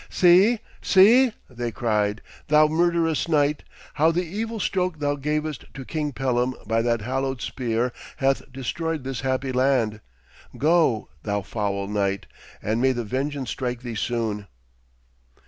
[0.09, 3.63] 'See, see,' they cried, 'thou murderous knight,
[3.93, 9.03] how the evil stroke thou gavest to King Pellam by that hallowed spear hath destroyed
[9.03, 10.01] this happy land!
[10.57, 11.09] Go!
[11.21, 12.25] thou foul knight,
[12.63, 14.47] and may the vengeance strike thee soon!'